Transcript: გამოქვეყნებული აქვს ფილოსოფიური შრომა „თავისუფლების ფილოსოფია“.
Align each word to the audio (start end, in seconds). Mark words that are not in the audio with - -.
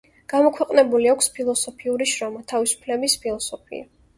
გამოქვეყნებული 0.31 1.11
აქვს 1.11 1.29
ფილოსოფიური 1.35 2.09
შრომა 2.15 2.43
„თავისუფლების 2.53 3.19
ფილოსოფია“. 3.27 3.89